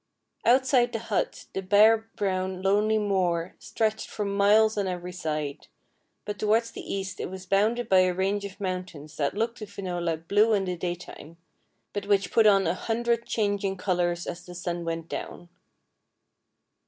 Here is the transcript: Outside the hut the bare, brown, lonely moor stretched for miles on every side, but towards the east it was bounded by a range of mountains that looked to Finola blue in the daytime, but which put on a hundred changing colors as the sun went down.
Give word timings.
Outside 0.45 0.93
the 0.93 0.97
hut 0.97 1.45
the 1.53 1.61
bare, 1.61 2.09
brown, 2.15 2.63
lonely 2.63 2.97
moor 2.97 3.53
stretched 3.59 4.07
for 4.09 4.25
miles 4.25 4.75
on 4.75 4.87
every 4.87 5.11
side, 5.11 5.67
but 6.25 6.39
towards 6.39 6.71
the 6.71 6.81
east 6.81 7.19
it 7.19 7.29
was 7.29 7.45
bounded 7.45 7.87
by 7.87 7.99
a 7.99 8.11
range 8.15 8.43
of 8.43 8.59
mountains 8.59 9.15
that 9.17 9.35
looked 9.35 9.59
to 9.59 9.67
Finola 9.67 10.17
blue 10.17 10.53
in 10.53 10.65
the 10.65 10.75
daytime, 10.75 11.37
but 11.93 12.07
which 12.07 12.31
put 12.31 12.47
on 12.47 12.65
a 12.65 12.73
hundred 12.73 13.27
changing 13.27 13.77
colors 13.77 14.25
as 14.25 14.43
the 14.43 14.55
sun 14.55 14.83
went 14.85 15.07
down. 15.07 15.49